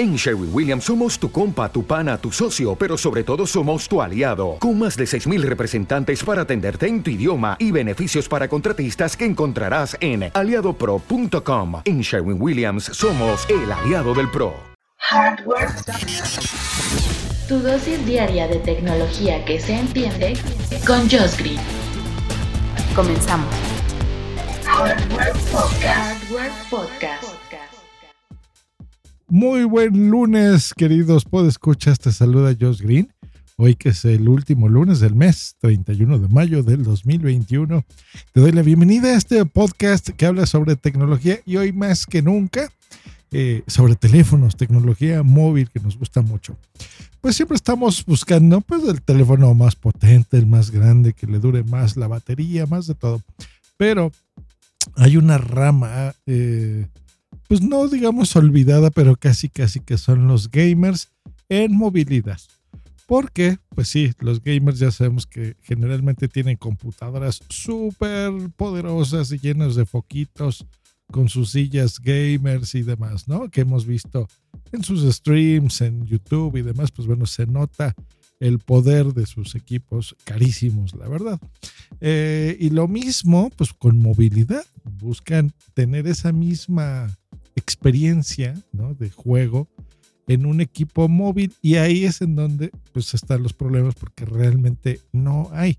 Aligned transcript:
En 0.00 0.16
Sherwin 0.16 0.48
Williams 0.50 0.84
somos 0.84 1.18
tu 1.18 1.30
compa, 1.30 1.70
tu 1.70 1.84
pana, 1.84 2.16
tu 2.16 2.32
socio, 2.32 2.74
pero 2.74 2.96
sobre 2.96 3.22
todo 3.22 3.46
somos 3.46 3.86
tu 3.86 4.00
aliado, 4.00 4.56
con 4.58 4.78
más 4.78 4.96
de 4.96 5.04
6.000 5.04 5.42
representantes 5.42 6.24
para 6.24 6.40
atenderte 6.40 6.86
en 6.86 7.02
tu 7.02 7.10
idioma 7.10 7.54
y 7.58 7.70
beneficios 7.70 8.26
para 8.26 8.48
contratistas 8.48 9.14
que 9.14 9.26
encontrarás 9.26 9.98
en 10.00 10.30
aliadopro.com. 10.32 11.82
En 11.84 12.00
Sherwin 12.00 12.40
Williams 12.40 12.84
somos 12.84 13.46
el 13.50 13.70
aliado 13.70 14.14
del 14.14 14.30
PRO. 14.30 14.54
Hardware. 14.96 15.68
Tu 17.46 17.58
dosis 17.58 18.06
diaria 18.06 18.48
de 18.48 18.56
tecnología 18.60 19.44
que 19.44 19.60
se 19.60 19.74
entiende 19.74 20.32
con 20.86 21.00
Josh 21.10 21.36
Green. 21.36 21.60
Comenzamos. 22.96 23.54
Hardware 24.64 25.34
Podcast. 25.52 26.24
Hardware 26.24 26.52
Podcast. 26.70 27.49
Muy 29.30 29.62
buen 29.62 30.10
lunes, 30.10 30.74
queridos 30.74 31.24
podescuchas. 31.24 32.00
Te 32.00 32.10
saluda 32.10 32.56
Josh 32.60 32.80
Green. 32.80 33.12
Hoy 33.54 33.76
que 33.76 33.90
es 33.90 34.04
el 34.04 34.28
último 34.28 34.68
lunes 34.68 34.98
del 34.98 35.14
mes, 35.14 35.54
31 35.60 36.18
de 36.18 36.26
mayo 36.26 36.64
del 36.64 36.82
2021. 36.82 37.84
Te 38.32 38.40
doy 38.40 38.50
la 38.50 38.62
bienvenida 38.62 39.10
a 39.10 39.16
este 39.16 39.46
podcast 39.46 40.08
que 40.08 40.26
habla 40.26 40.46
sobre 40.46 40.74
tecnología 40.74 41.38
y 41.46 41.58
hoy 41.58 41.72
más 41.72 42.06
que 42.06 42.22
nunca 42.22 42.72
eh, 43.30 43.62
sobre 43.68 43.94
teléfonos, 43.94 44.56
tecnología 44.56 45.22
móvil 45.22 45.70
que 45.70 45.78
nos 45.78 45.96
gusta 45.96 46.22
mucho. 46.22 46.56
Pues 47.20 47.36
siempre 47.36 47.54
estamos 47.54 48.04
buscando 48.04 48.60
pues 48.62 48.82
el 48.82 49.00
teléfono 49.00 49.54
más 49.54 49.76
potente, 49.76 50.38
el 50.38 50.46
más 50.46 50.72
grande, 50.72 51.12
que 51.12 51.28
le 51.28 51.38
dure 51.38 51.62
más 51.62 51.96
la 51.96 52.08
batería, 52.08 52.66
más 52.66 52.88
de 52.88 52.96
todo. 52.96 53.22
Pero 53.76 54.10
hay 54.96 55.16
una 55.16 55.38
rama 55.38 56.16
eh, 56.26 56.88
pues 57.50 57.62
no 57.62 57.88
digamos 57.88 58.36
olvidada, 58.36 58.92
pero 58.92 59.16
casi 59.16 59.48
casi 59.48 59.80
que 59.80 59.98
son 59.98 60.28
los 60.28 60.52
gamers 60.52 61.08
en 61.48 61.76
movilidad. 61.76 62.38
Porque, 63.06 63.58
pues 63.74 63.88
sí, 63.88 64.12
los 64.20 64.40
gamers 64.40 64.78
ya 64.78 64.92
sabemos 64.92 65.26
que 65.26 65.56
generalmente 65.60 66.28
tienen 66.28 66.56
computadoras 66.56 67.40
súper 67.48 68.30
poderosas 68.56 69.32
y 69.32 69.40
llenas 69.40 69.74
de 69.74 69.84
foquitos 69.84 70.64
con 71.10 71.28
sus 71.28 71.50
sillas 71.50 71.98
gamers 71.98 72.76
y 72.76 72.82
demás, 72.82 73.26
¿no? 73.26 73.50
Que 73.50 73.62
hemos 73.62 73.84
visto 73.84 74.28
en 74.70 74.84
sus 74.84 75.02
streams, 75.12 75.80
en 75.80 76.06
YouTube 76.06 76.56
y 76.56 76.62
demás, 76.62 76.92
pues 76.92 77.08
bueno, 77.08 77.26
se 77.26 77.46
nota 77.46 77.96
el 78.38 78.60
poder 78.60 79.12
de 79.12 79.26
sus 79.26 79.56
equipos 79.56 80.14
carísimos, 80.22 80.94
la 80.94 81.08
verdad. 81.08 81.40
Eh, 82.00 82.56
y 82.60 82.70
lo 82.70 82.86
mismo, 82.86 83.50
pues 83.56 83.72
con 83.72 83.98
movilidad, 83.98 84.64
buscan 84.84 85.52
tener 85.74 86.06
esa 86.06 86.30
misma 86.30 87.08
experiencia 87.60 88.54
de 88.72 89.10
juego 89.10 89.68
en 90.26 90.46
un 90.46 90.60
equipo 90.60 91.08
móvil 91.08 91.52
y 91.62 91.76
ahí 91.76 92.04
es 92.04 92.20
en 92.20 92.36
donde 92.36 92.70
pues 92.92 93.14
están 93.14 93.42
los 93.42 93.52
problemas 93.52 93.94
porque 93.94 94.24
realmente 94.24 95.00
no 95.12 95.48
hay 95.52 95.78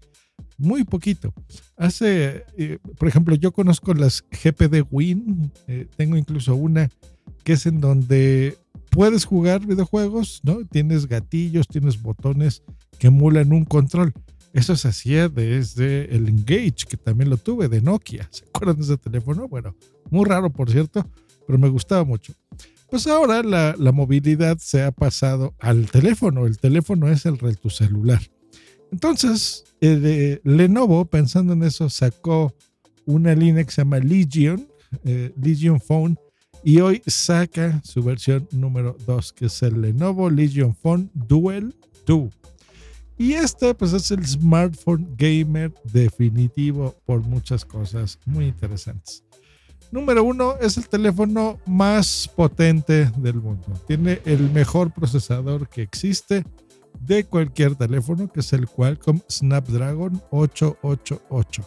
muy 0.57 0.83
poquito. 0.83 1.33
Hace, 1.77 2.45
eh, 2.57 2.77
por 2.97 3.07
ejemplo, 3.07 3.35
yo 3.35 3.51
conozco 3.51 3.93
las 3.93 4.23
GPD 4.23 4.85
Win, 4.91 5.51
eh, 5.67 5.87
tengo 5.95 6.17
incluso 6.17 6.55
una 6.55 6.89
que 7.43 7.53
es 7.53 7.65
en 7.65 7.81
donde 7.81 8.57
puedes 8.91 9.25
jugar 9.25 9.65
videojuegos, 9.65 10.41
¿no? 10.43 10.65
Tienes 10.65 11.07
gatillos, 11.07 11.67
tienes 11.67 12.01
botones 12.01 12.63
que 12.99 13.07
emulan 13.07 13.51
un 13.51 13.65
control. 13.65 14.13
Eso 14.53 14.75
se 14.75 14.89
hacía 14.89 15.29
desde 15.29 16.13
el 16.13 16.27
Engage, 16.27 16.85
que 16.87 16.97
también 16.97 17.29
lo 17.29 17.37
tuve, 17.37 17.69
de 17.69 17.81
Nokia. 17.81 18.27
¿Se 18.31 18.43
acuerdan 18.45 18.77
de 18.77 18.83
ese 18.83 18.97
teléfono? 18.97 19.47
Bueno, 19.47 19.75
muy 20.09 20.25
raro, 20.25 20.51
por 20.51 20.69
cierto, 20.69 21.09
pero 21.45 21.59
me 21.59 21.69
gustaba 21.69 22.03
mucho. 22.03 22.33
Pues 22.89 23.07
ahora 23.07 23.41
la, 23.41 23.91
movilidad 23.93 24.57
se 24.57 24.83
ha 24.83 24.91
pasado 24.91 25.53
al 25.59 25.89
teléfono. 25.89 26.45
El 26.45 26.57
teléfono 26.57 27.07
es 27.07 27.25
el 27.25 27.37
tu 27.57 27.69
celular. 27.69 28.21
Entonces, 28.91 29.63
eh, 29.79 30.41
Lenovo, 30.43 31.05
pensando 31.05 31.53
en 31.53 31.63
eso, 31.63 31.89
sacó 31.89 32.53
una 33.05 33.33
línea 33.33 33.63
que 33.63 33.71
se 33.71 33.81
llama 33.81 33.99
Legion, 33.99 34.67
eh, 35.05 35.31
Legion 35.41 35.79
Phone, 35.79 36.17
y 36.63 36.79
hoy 36.81 37.01
saca 37.07 37.81
su 37.83 38.03
versión 38.03 38.47
número 38.51 38.95
2, 39.07 39.33
que 39.33 39.45
es 39.45 39.63
el 39.63 39.81
Lenovo 39.81 40.29
Legion 40.29 40.75
Phone 40.75 41.09
Duel 41.13 41.73
2. 42.05 42.29
Y 43.17 43.33
este, 43.33 43.73
pues, 43.73 43.93
es 43.93 44.11
el 44.11 44.25
smartphone 44.25 45.15
gamer 45.15 45.73
definitivo 45.85 46.95
por 47.05 47.21
muchas 47.21 47.63
cosas 47.63 48.19
muy 48.25 48.47
interesantes. 48.47 49.23
Número 49.91 50.23
uno, 50.23 50.55
es 50.61 50.77
el 50.77 50.87
teléfono 50.87 51.59
más 51.65 52.29
potente 52.33 53.11
del 53.17 53.35
mundo. 53.35 53.67
Tiene 53.87 54.21
el 54.25 54.49
mejor 54.51 54.93
procesador 54.93 55.67
que 55.67 55.81
existe 55.81 56.45
de 57.01 57.25
cualquier 57.25 57.75
teléfono, 57.75 58.31
que 58.31 58.39
es 58.39 58.53
el 58.53 58.67
Qualcomm 58.67 59.19
Snapdragon 59.29 60.21
888. 60.31 61.63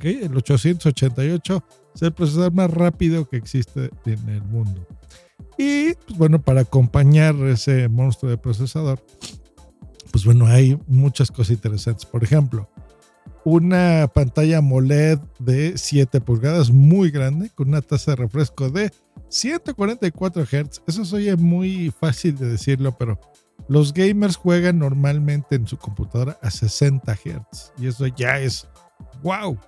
El 0.00 0.36
888 0.36 1.64
es 1.94 2.02
el 2.02 2.12
procesador 2.12 2.52
más 2.52 2.70
rápido 2.70 3.28
que 3.28 3.36
existe 3.36 3.90
en 4.04 4.28
el 4.28 4.42
mundo. 4.42 4.86
Y 5.56 5.94
pues 5.94 6.18
bueno, 6.18 6.42
para 6.42 6.62
acompañar 6.62 7.36
ese 7.46 7.88
monstruo 7.88 8.30
de 8.30 8.38
procesador, 8.38 9.00
pues 10.10 10.24
bueno, 10.24 10.46
hay 10.46 10.76
muchas 10.88 11.30
cosas 11.30 11.50
interesantes. 11.52 12.04
Por 12.04 12.24
ejemplo, 12.24 12.68
una 13.44 14.10
pantalla 14.12 14.58
AMOLED 14.58 15.18
de 15.38 15.76
7 15.76 16.20
pulgadas 16.20 16.70
muy 16.70 17.10
grande 17.10 17.50
con 17.54 17.68
una 17.68 17.82
tasa 17.82 18.12
de 18.12 18.16
refresco 18.16 18.70
de 18.70 18.90
144 19.28 20.44
Hz. 20.44 20.82
Eso 20.86 21.04
se 21.04 21.16
oye 21.16 21.36
muy 21.36 21.92
fácil 21.98 22.36
de 22.36 22.48
decirlo, 22.48 22.96
pero 22.96 23.20
los 23.68 23.92
gamers 23.92 24.36
juegan 24.36 24.78
normalmente 24.78 25.56
en 25.56 25.66
su 25.66 25.76
computadora 25.76 26.38
a 26.42 26.50
60 26.50 27.14
Hz 27.14 27.72
y 27.78 27.86
eso 27.86 28.06
ya 28.06 28.38
es 28.38 28.66
wow. 29.22 29.58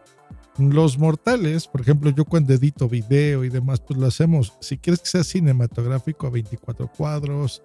Los 0.58 0.98
mortales, 0.98 1.66
por 1.66 1.82
ejemplo, 1.82 2.08
yo 2.08 2.24
cuando 2.24 2.54
edito 2.54 2.88
video 2.88 3.44
y 3.44 3.50
demás, 3.50 3.80
pues 3.80 4.00
lo 4.00 4.06
hacemos. 4.06 4.54
Si 4.60 4.78
quieres 4.78 5.00
que 5.00 5.08
sea 5.08 5.22
cinematográfico 5.22 6.26
a 6.26 6.30
24 6.30 6.90
cuadros, 6.96 7.62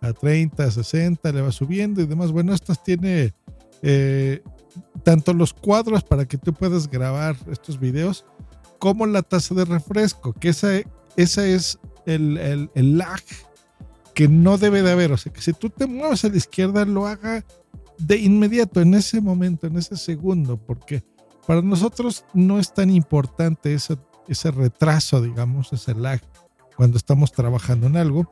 a 0.00 0.12
30, 0.12 0.64
a 0.64 0.70
60, 0.72 1.30
le 1.30 1.40
va 1.40 1.52
subiendo 1.52 2.02
y 2.02 2.06
demás. 2.06 2.32
Bueno, 2.32 2.52
estas 2.52 2.82
tiene 2.82 3.32
eh, 3.82 4.42
tanto 5.02 5.34
los 5.34 5.52
cuadros 5.52 6.02
para 6.02 6.26
que 6.26 6.38
tú 6.38 6.52
puedas 6.52 6.88
grabar 6.88 7.36
estos 7.50 7.78
videos, 7.78 8.24
como 8.78 9.06
la 9.06 9.22
tasa 9.22 9.54
de 9.54 9.64
refresco, 9.64 10.32
que 10.32 10.48
esa, 10.48 10.80
esa 11.16 11.46
es 11.46 11.78
el, 12.06 12.68
el, 12.74 12.98
lag 12.98 13.22
que 14.14 14.28
no 14.28 14.58
debe 14.58 14.82
de 14.82 14.92
haber. 14.92 15.12
O 15.12 15.16
sea, 15.16 15.32
que 15.32 15.40
si 15.40 15.52
tú 15.52 15.70
te 15.70 15.86
mueves 15.86 16.24
a 16.24 16.28
la 16.28 16.36
izquierda, 16.36 16.84
lo 16.84 17.06
haga 17.06 17.44
de 17.98 18.16
inmediato, 18.16 18.80
en 18.80 18.94
ese 18.94 19.20
momento, 19.20 19.66
en 19.66 19.76
ese 19.76 19.96
segundo, 19.96 20.56
porque 20.56 21.04
para 21.46 21.62
nosotros 21.62 22.24
no 22.34 22.58
es 22.58 22.72
tan 22.72 22.90
importante 22.90 23.74
ese, 23.74 23.96
ese 24.28 24.50
retraso, 24.50 25.22
digamos, 25.22 25.72
ese 25.72 25.94
lag 25.94 26.20
cuando 26.76 26.96
estamos 26.96 27.32
trabajando 27.32 27.86
en 27.86 27.96
algo 27.96 28.28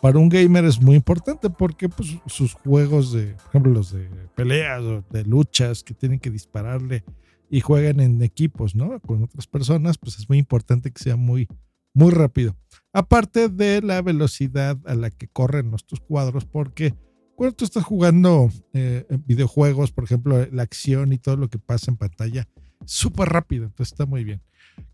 para 0.00 0.18
un 0.18 0.28
gamer 0.28 0.64
es 0.64 0.80
muy 0.80 0.96
importante 0.96 1.50
porque 1.50 1.88
pues, 1.88 2.18
sus 2.26 2.54
juegos 2.54 3.12
de, 3.12 3.34
por 3.34 3.48
ejemplo, 3.48 3.72
los 3.72 3.92
de 3.92 4.08
peleas 4.34 4.82
o 4.82 5.04
de 5.10 5.24
luchas 5.24 5.82
que 5.82 5.94
tienen 5.94 6.20
que 6.20 6.30
dispararle 6.30 7.04
y 7.50 7.60
juegan 7.60 8.00
en 8.00 8.22
equipos, 8.22 8.74
¿no? 8.74 9.00
Con 9.00 9.24
otras 9.24 9.46
personas, 9.46 9.98
pues 9.98 10.18
es 10.18 10.28
muy 10.28 10.38
importante 10.38 10.90
que 10.90 11.02
sea 11.02 11.16
muy, 11.16 11.48
muy 11.94 12.10
rápido. 12.10 12.56
Aparte 12.92 13.48
de 13.48 13.82
la 13.82 14.02
velocidad 14.02 14.78
a 14.84 14.94
la 14.94 15.10
que 15.10 15.28
corren 15.28 15.70
nuestros 15.70 16.00
cuadros, 16.00 16.44
porque 16.44 16.94
cuando 17.34 17.54
tú 17.54 17.64
estás 17.64 17.84
jugando 17.84 18.50
eh, 18.72 19.04
videojuegos, 19.26 19.92
por 19.92 20.04
ejemplo, 20.04 20.46
la 20.50 20.62
acción 20.62 21.12
y 21.12 21.18
todo 21.18 21.36
lo 21.36 21.48
que 21.48 21.58
pasa 21.58 21.90
en 21.90 21.96
pantalla, 21.96 22.48
súper 22.84 23.28
rápido, 23.28 23.64
entonces 23.66 23.92
está 23.92 24.06
muy 24.06 24.24
bien. 24.24 24.42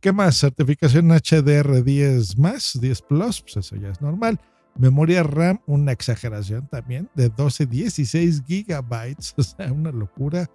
¿Qué 0.00 0.12
más? 0.12 0.38
Certificación 0.38 1.08
HDR10 1.08 2.36
más, 2.36 2.78
10 2.80 3.02
Plus, 3.02 3.42
pues 3.42 3.56
eso 3.56 3.76
ya 3.76 3.90
es 3.90 4.00
normal. 4.00 4.40
Memoria 4.76 5.22
RAM, 5.22 5.60
una 5.66 5.92
exageración 5.92 6.66
también, 6.68 7.08
de 7.14 7.28
12, 7.28 7.66
16 7.66 8.42
gigabytes, 8.46 9.34
o 9.38 9.42
sea, 9.42 9.72
una 9.72 9.90
locura. 9.92 10.48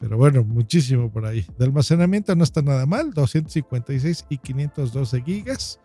Pero 0.00 0.16
bueno, 0.16 0.44
muchísimo 0.44 1.10
por 1.10 1.26
ahí. 1.26 1.44
De 1.58 1.64
almacenamiento 1.64 2.34
no 2.36 2.44
está 2.44 2.62
nada 2.62 2.86
mal, 2.86 3.12
256 3.12 4.26
y 4.28 4.38
512 4.38 5.22
gigas. 5.22 5.80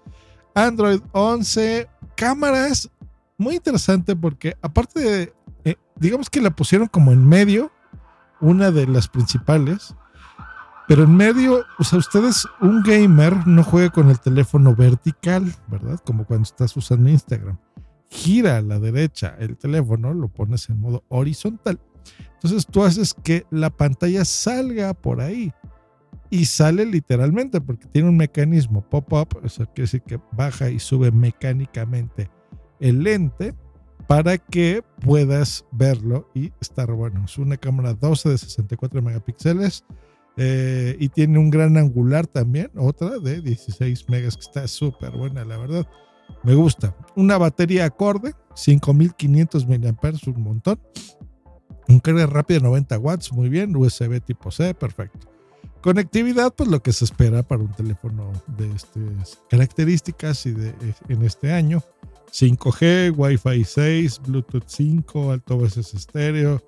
Android 0.54 1.02
11, 1.14 1.88
cámaras, 2.16 2.90
muy 3.38 3.56
interesante 3.56 4.16
porque 4.16 4.56
aparte 4.62 5.00
de, 5.00 5.34
eh, 5.66 5.76
digamos 5.96 6.30
que 6.30 6.42
la 6.42 6.56
pusieron 6.56 6.88
como 6.88 7.12
en 7.12 7.28
medio, 7.28 7.72
una 8.40 8.72
de 8.72 8.86
las 8.86 9.08
principales, 9.08 9.96
pero 10.94 11.06
en 11.06 11.16
medio, 11.16 11.66
o 11.80 11.84
sea, 11.84 11.98
ustedes, 11.98 12.48
un 12.62 12.84
gamer 12.84 13.48
no 13.48 13.64
juega 13.64 13.90
con 13.90 14.12
el 14.12 14.20
teléfono 14.20 14.76
vertical, 14.76 15.52
¿verdad? 15.68 16.00
Como 16.06 16.24
cuando 16.24 16.44
estás 16.44 16.78
usando 16.78 17.10
Instagram. 17.10 17.58
Gira 18.10 18.58
a 18.58 18.62
la 18.62 18.78
derecha 18.78 19.36
el 19.40 19.58
teléfono, 19.58 20.14
lo 20.14 20.28
pones 20.28 20.70
en 20.70 20.80
modo 20.80 21.04
horizontal. 21.08 21.80
Entonces 22.36 22.68
tú 22.68 22.84
haces 22.84 23.16
que 23.16 23.48
la 23.50 23.72
pantalla 23.72 24.24
salga 24.24 24.94
por 24.94 25.20
ahí. 25.20 25.52
Y 26.30 26.46
sale 26.46 26.86
literalmente 26.86 27.60
porque 27.60 27.88
tiene 27.88 28.10
un 28.10 28.18
mecanismo 28.18 28.88
pop-up, 28.88 29.40
o 29.44 29.50
sea, 29.50 29.66
quiere 29.66 29.86
decir 29.86 30.04
que 30.04 30.20
baja 30.34 30.70
y 30.70 30.78
sube 30.78 31.10
mecánicamente 31.12 32.30
el 32.80 33.02
lente 33.02 33.56
para 34.06 34.38
que 34.38 34.84
puedas 35.02 35.66
verlo 35.72 36.30
y 36.36 36.54
estar 36.62 36.92
bueno. 36.92 37.26
Es 37.26 37.40
una 37.40 37.58
cámara 37.58 37.96
12 37.96 38.30
de 38.30 38.38
64 38.38 39.02
megapíxeles 39.02 39.84
eh, 40.38 40.96
y 41.00 41.10
tiene 41.10 41.38
un 41.38 41.50
gran 41.50 41.78
angular 41.78 42.28
también, 42.28 42.72
otra 42.76 43.20
de 43.20 43.42
16 43.42 44.10
megas 44.10 44.36
que 44.36 44.42
está 44.42 44.68
súper 44.68 45.12
buena, 45.12 45.46
la 45.46 45.58
verdad. 45.58 45.88
Me 46.44 46.56
gusta. 46.56 46.96
Una 47.16 47.38
batería 47.38 47.86
acorde, 47.86 48.34
5500 48.56 49.68
mAh, 49.68 49.78
un 50.28 50.42
montón. 50.42 50.80
Un 51.88 52.00
carga 52.00 52.26
rápida 52.26 52.60
de 52.60 52.64
90 52.64 52.98
watts, 52.98 53.34
muy 53.34 53.50
bien. 53.50 53.76
USB 53.76 54.22
tipo 54.22 54.52
C, 54.52 54.74
perfecto. 54.74 55.28
Conectividad, 55.82 56.54
pues 56.56 56.70
lo 56.70 56.82
que 56.82 56.94
se 56.94 57.04
espera 57.06 57.44
para 57.44 57.62
un 57.62 57.72
teléfono 57.74 58.32
de 58.48 58.72
estas 58.74 59.40
características 59.50 60.46
y 60.46 60.54
de, 60.54 60.74
en 61.10 61.24
este 61.24 61.52
año. 61.52 61.84
5G, 62.32 63.14
Wi-Fi 63.16 63.64
6, 63.64 64.22
Bluetooth 64.26 64.64
5, 64.66 65.32
altavoces 65.32 65.94
estéreo, 65.94 66.64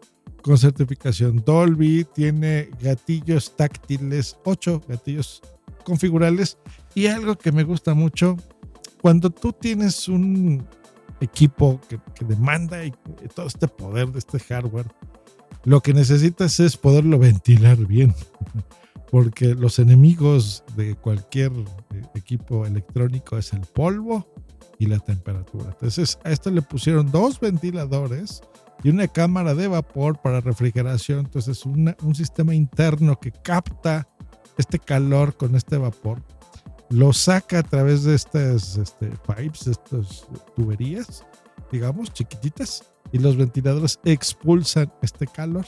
con 0.46 0.60
certificación 0.60 1.42
Dolby, 1.44 2.06
tiene 2.14 2.70
gatillos 2.80 3.56
táctiles, 3.56 4.38
8 4.44 4.84
gatillos 4.88 5.42
configurables 5.84 6.60
y 6.94 7.08
algo 7.08 7.36
que 7.36 7.52
me 7.52 7.64
gusta 7.64 7.96
mucho, 7.96 8.38
cuando 9.02 9.32
tú 9.32 9.54
tienes 9.54 10.08
un 10.08 10.64
equipo 11.20 11.82
que, 11.90 11.98
demanda 12.26 12.78
todo 13.34 13.48
este 13.48 13.68
poder 13.68 14.10
de 14.12 14.20
este 14.20 14.38
hardware, 14.38 14.86
lo 15.64 15.82
que 15.82 15.96
necesitas 15.96 16.60
es 16.60 16.78
poderlo 16.78 17.18
ventilar 17.18 17.78
bien, 17.78 18.14
porque 19.10 19.56
los 19.56 19.80
enemigos 19.80 20.64
de 20.76 20.94
cualquier 20.94 21.54
eh, 21.54 22.04
equipo 22.14 22.68
electrónico 22.68 23.40
es 23.40 23.52
el 23.52 23.62
polvo 23.62 24.28
y 24.80 24.88
la 24.88 25.00
temperatura. 25.00 25.69
Entonces 25.69 26.19
a 26.24 26.31
esto 26.31 26.51
le 26.51 26.62
pusieron 26.62 27.12
dos 27.12 27.39
ventiladores 27.39 28.42
y 28.83 28.89
una 28.89 29.07
cámara 29.07 29.54
de 29.56 29.68
vapor 29.68 30.22
para 30.22 30.42
refrigeración. 30.42 31.19
Entonces 31.19 31.66
un 31.66 32.16
sistema 32.16 32.54
interno 32.54 33.19
que 33.19 33.31
capta 33.31 34.07
este 34.57 34.80
calor 34.80 35.36
con 35.36 35.56
este 35.56 35.77
vapor 35.77 36.22
lo 36.89 37.13
saca 37.13 37.60
a 37.60 37.63
través 37.63 38.04
de 38.04 38.16
estas 38.16 38.77
este, 38.77 39.12
pipes, 39.27 39.68
estas 39.68 40.27
tuberías, 40.56 41.25
digamos, 41.72 42.13
chiquititas, 42.13 42.83
y 43.12 43.19
los 43.19 43.38
ventiladores 43.38 44.00
expulsan 44.04 44.92
este 45.01 45.27
calor. 45.27 45.66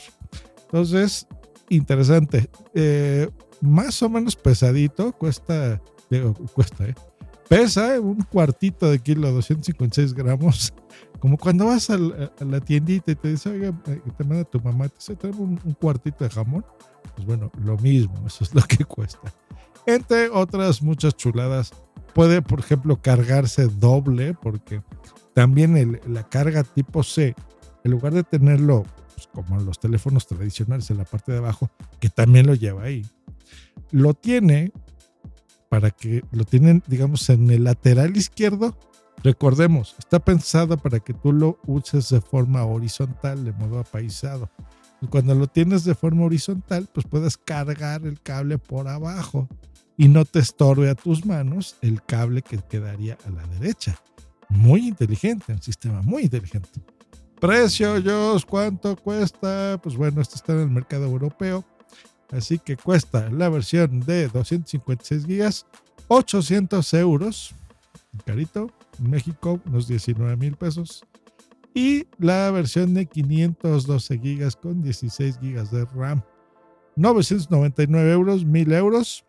Entonces, 0.63 1.27
interesante. 1.69 2.50
Eh, 2.74 3.30
más 3.62 4.01
o 4.04 4.09
menos 4.09 4.36
pesadito, 4.36 5.12
cuesta, 5.13 5.81
digo, 6.09 6.33
cuesta, 6.54 6.86
¿eh? 6.86 6.95
Pesa 7.48 8.00
un 8.00 8.22
cuartito 8.24 8.90
de 8.90 9.00
kilo, 9.00 9.32
256 9.32 10.14
gramos. 10.14 10.74
Como 11.20 11.38
cuando 11.38 11.66
vas 11.66 11.90
a 11.90 11.98
la, 11.98 12.60
tiendita 12.60 13.12
y 13.12 13.16
te 13.16 13.30
dice, 13.30 13.50
oiga, 13.50 13.74
eh, 13.88 14.02
te 14.18 14.24
manda 14.24 14.44
tu 14.44 14.60
mamá, 14.60 14.88
te 14.90 15.16
trae 15.16 15.32
un, 15.32 15.60
un 15.64 15.74
cuartito 15.74 16.24
de 16.24 16.30
jamón. 16.30 16.66
Pues 17.16 17.26
bueno, 17.26 17.52
lo 17.64 17.78
mismo, 17.78 18.14
eso 18.28 18.44
es 18.44 18.54
lo 18.54 18.62
que 18.62 18.84
cuesta 18.86 19.34
entre 19.88 20.30
otras 20.30 20.84
muchas 20.84 21.16
chuladas. 21.16 21.72
Puede, 22.14 22.44
por 22.44 22.60
ejemplo, 22.60 23.02
cargarse 23.02 23.68
doble, 23.68 24.36
porque 24.36 24.84
también 25.34 26.00
la 26.08 26.28
carga 26.28 26.64
tipo 26.64 27.02
C, 27.04 27.34
en 27.84 27.92
lugar 27.92 28.14
de 28.14 28.24
tenerlo 28.24 28.84
pues, 29.16 29.28
como 29.34 29.60
los 29.62 29.80
teléfonos 29.80 30.28
tradicionales 30.28 30.92
en 30.92 30.98
la 30.98 31.06
parte 31.06 31.32
de 31.32 31.38
abajo, 31.40 31.72
que 32.00 32.10
también 32.10 32.46
lo 32.46 32.54
lleva 32.54 32.84
ahí, 32.84 33.06
lo 33.92 34.14
tiene 34.14 34.72
para 35.69 35.92
que 35.92 36.24
lo 36.31 36.46
tienen, 36.46 36.84
digamos, 36.88 37.30
en 37.30 37.50
el 37.50 37.64
lateral 37.64 38.16
izquierdo. 38.16 38.78
Recordemos, 39.24 39.96
está 39.98 40.19
pensado 40.19 40.78
para 40.78 41.00
que 41.00 41.14
tú 41.14 41.31
lo 41.31 41.60
uses 41.66 42.10
de 42.10 42.22
forma 42.22 42.64
horizontal, 42.66 43.44
de 43.44 43.52
modo 43.54 43.80
apaisado. 43.80 44.50
Y 45.02 45.08
cuando 45.08 45.36
lo 45.36 45.48
tienes 45.48 45.84
de 45.84 45.96
forma 45.96 46.25
horizontal, 46.25 46.88
pues 46.94 47.06
puedes 47.08 47.38
cargar 47.38 48.06
el 48.06 48.22
cable 48.22 48.58
por 48.58 48.88
abajo 48.88 49.48
y 49.98 50.08
no 50.08 50.25
te 50.25 50.40
estorbe 50.40 50.90
a 50.90 50.96
tus 50.96 51.25
manos 51.25 51.75
el 51.81 52.04
cable 52.04 52.42
que 52.42 52.58
quedaría 52.58 53.18
a 53.25 53.30
la 53.30 53.46
derecha. 53.48 54.00
Muy 54.50 54.88
inteligente, 54.88 55.54
un 55.54 55.62
sistema 55.62 56.02
muy 56.02 56.24
inteligente. 56.24 56.69
Precio, 57.40 58.02
Jos, 58.04 58.46
¿cuánto 58.46 58.96
cuesta? 58.96 59.80
Pues 59.84 59.96
bueno, 59.96 60.22
esto 60.22 60.36
está 60.36 60.54
en 60.54 60.60
el 60.60 60.69
mercado 60.69 61.06
europeo. 61.06 61.66
Así 62.32 62.60
que 62.60 62.76
cuesta 62.76 63.30
la 63.30 63.50
versión 63.50 64.02
de 64.02 64.28
256 64.28 65.26
gigas, 65.26 65.66
800 66.08 66.94
euros. 66.96 67.56
Carito, 68.26 68.70
en 69.00 69.10
México, 69.10 69.62
unos 69.66 69.88
19 69.88 70.36
mil 70.38 70.56
pesos. 70.56 71.06
Y 71.74 72.08
la 72.18 72.50
versión 72.52 72.94
de 72.94 73.06
512 73.06 74.20
gigas 74.20 74.56
con 74.56 74.82
16 74.82 75.40
gigas 75.40 75.72
de 75.72 75.86
RAM, 75.86 76.24
999 76.96 78.12
euros, 78.12 78.44
1000 78.44 78.74
euros 78.74 79.24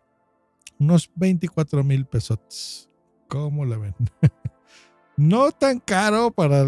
unos 0.79 1.11
24 1.15 1.83
mil 1.83 2.05
pesos. 2.05 2.89
¿Cómo 3.27 3.65
la 3.65 3.77
ven? 3.77 3.93
no 5.17 5.51
tan 5.51 5.79
caro 5.79 6.31
para 6.31 6.65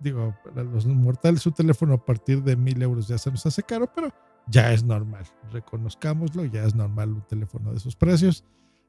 digo, 0.00 0.34
para 0.44 0.62
los 0.64 0.86
mortales, 0.86 1.42
su 1.42 1.52
teléfono 1.52 1.94
a 1.94 2.04
partir 2.04 2.42
de 2.42 2.56
mil 2.56 2.82
euros 2.82 3.08
ya 3.08 3.18
se 3.18 3.30
nos 3.30 3.44
hace 3.46 3.62
caro, 3.62 3.90
pero 3.94 4.12
ya 4.48 4.72
es 4.72 4.84
normal. 4.84 5.24
Reconozcámoslo, 5.52 6.44
ya 6.44 6.64
es 6.64 6.74
normal 6.74 7.12
un 7.12 7.22
teléfono 7.22 7.70
de 7.70 7.78
esos 7.78 7.96
precios. 7.96 8.44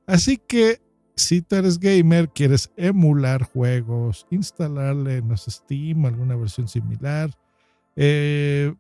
Así 0.06 0.38
que 0.38 0.82
si 1.16 1.42
tú 1.42 1.56
eres 1.56 1.80
gamer, 1.80 2.30
quieres 2.30 2.72
emular 2.78 3.44
juegos, 3.44 4.28
instalarle, 4.30 5.22
no 5.22 5.36
sé, 5.36 5.52
Steam, 5.52 6.06
alguna 6.06 6.36
versión 6.36 6.68
similar, 6.68 7.32
eh, 7.96 8.74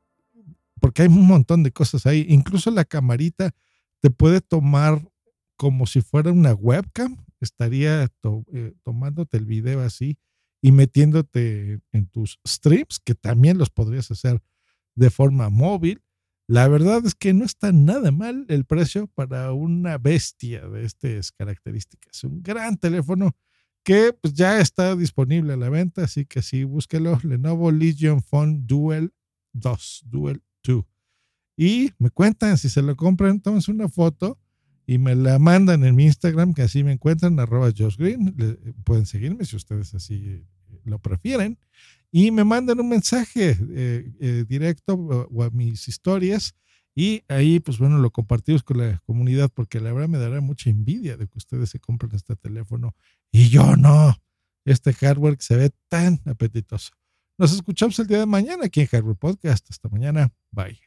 porque 0.79 1.01
hay 1.01 1.07
un 1.07 1.25
montón 1.25 1.63
de 1.63 1.71
cosas 1.71 2.06
ahí. 2.06 2.25
Incluso 2.29 2.69
la 2.69 2.85
camarita 2.85 3.56
te 4.00 4.12
puede 4.12 4.41
tomar 4.41 5.01
como 5.56 5.88
si 5.88 6.01
fuera 6.01 6.31
una 6.31 6.53
webcam, 6.53 7.18
estaría 7.39 8.03
eh, 8.53 8.74
tomándote 8.83 9.38
el 9.38 9.45
video 9.45 9.81
así 9.81 10.18
y 10.62 10.71
metiéndote 10.71 11.79
en 11.91 12.07
tus 12.07 12.39
streams, 12.47 13.00
que 13.00 13.15
también 13.15 13.57
los 13.57 13.71
podrías 13.71 14.09
hacer 14.12 14.41
de 14.95 15.09
forma 15.09 15.50
móvil. 15.50 16.03
La 16.47 16.69
verdad 16.69 17.05
es 17.05 17.13
que 17.13 17.33
no 17.33 17.44
está 17.44 17.73
nada 17.73 18.11
mal 18.11 18.45
el 18.47 18.63
precio 18.63 19.07
para 19.07 19.51
una 19.51 19.97
bestia 19.97 20.67
de 20.67 20.85
estas 20.85 21.33
características. 21.33 22.23
Un 22.23 22.41
gran 22.41 22.77
teléfono 22.77 23.35
que 23.83 24.13
pues, 24.13 24.33
ya 24.33 24.59
está 24.61 24.95
disponible 24.95 25.53
a 25.53 25.57
la 25.57 25.69
venta, 25.69 26.05
así 26.05 26.25
que 26.25 26.41
sí, 26.41 26.63
búsquelo. 26.63 27.19
Lenovo 27.23 27.69
Legion 27.71 28.21
Phone 28.23 28.65
Duel 28.65 29.13
2, 29.53 30.03
Duel 30.05 30.41
2. 30.63 30.86
Y 31.57 31.91
me 31.98 32.12
cuentan 32.12 32.57
si 32.57 32.69
se 32.69 32.81
lo 32.81 32.95
compran, 32.95 33.41
tómense 33.41 33.72
una 33.72 33.89
foto 33.89 34.39
y 34.86 35.00
me 35.00 35.15
la 35.15 35.39
mandan 35.39 35.83
en 35.83 35.95
mi 35.95 36.05
Instagram, 36.05 36.53
que 36.53 36.62
así 36.62 36.81
me 36.81 36.93
encuentran, 36.93 37.38
arroba 37.39 37.74
Josh 37.77 37.98
Green. 37.98 38.36
pueden 38.86 39.05
seguirme 39.05 39.43
si 39.43 39.57
ustedes 39.57 39.93
así 39.93 40.45
lo 40.86 41.00
prefieren. 41.00 41.60
Y 42.11 42.31
me 42.31 42.43
mandan 42.43 42.79
un 42.79 42.89
mensaje 42.89 43.57
eh, 43.59 44.11
eh, 44.19 44.45
directo 44.47 44.93
o, 44.93 45.43
a 45.43 45.49
mis 45.49 45.87
historias. 45.87 46.55
Y 46.95 47.23
ahí, 47.27 47.59
pues 47.59 47.77
bueno, 47.77 47.99
lo 47.99 48.09
compartimos 48.11 48.63
con 48.63 48.77
la 48.79 48.99
comunidad, 49.05 49.51
porque 49.53 49.79
la 49.79 49.93
verdad 49.93 50.09
me 50.09 50.17
dará 50.17 50.41
mucha 50.41 50.69
envidia 50.69 51.15
de 51.15 51.27
que 51.27 51.37
ustedes 51.37 51.69
se 51.69 51.79
compren 51.79 52.15
este 52.15 52.35
teléfono 52.35 52.95
y 53.31 53.49
yo 53.49 53.75
no. 53.75 54.15
Este 54.65 54.93
hardware 54.93 55.37
se 55.39 55.55
ve 55.55 55.71
tan 55.89 56.19
apetitoso. 56.25 56.91
Nos 57.37 57.53
escuchamos 57.53 57.99
el 57.99 58.07
día 58.07 58.19
de 58.19 58.25
mañana 58.25 58.65
aquí 58.65 58.81
en 58.81 58.87
Hardware 58.87 59.15
Podcast. 59.15 59.67
Hasta 59.69 59.89
mañana. 59.89 60.33
Bye. 60.51 60.87